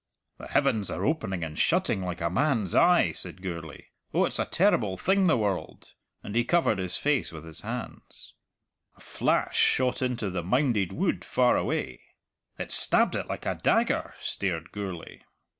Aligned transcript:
"The 0.39 0.47
heavens 0.47 0.89
are 0.89 1.05
opening 1.05 1.43
and 1.43 1.59
shutting 1.59 2.01
like 2.01 2.21
a 2.21 2.29
man's 2.31 2.73
eye," 2.73 3.11
said 3.11 3.39
Gourlay. 3.43 3.89
"Oh, 4.15 4.25
it's 4.25 4.39
a 4.39 4.45
terrible 4.45 4.97
thing 4.97 5.27
the 5.27 5.37
world!" 5.37 5.93
and 6.23 6.35
he 6.35 6.43
covered 6.43 6.79
his 6.79 6.97
face 6.97 7.31
with 7.31 7.45
his 7.45 7.61
hands. 7.61 8.33
A 8.97 8.99
flash 8.99 9.59
shot 9.59 10.01
into 10.01 10.35
a 10.35 10.41
mounded 10.41 10.91
wood 10.91 11.23
far 11.23 11.55
away. 11.55 12.01
"It 12.57 12.71
stabbed 12.71 13.13
it 13.15 13.27
like 13.27 13.45
a 13.45 13.53
dagger!" 13.61 14.15
stared 14.19 14.71
Gourlay. 14.71 15.19